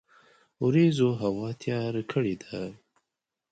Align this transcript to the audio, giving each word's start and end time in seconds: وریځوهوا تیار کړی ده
وریځوهوا 0.63 1.49
تیار 1.61 1.95
کړی 2.11 2.35
ده 2.43 2.59